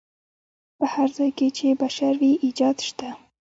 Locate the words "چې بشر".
1.57-2.13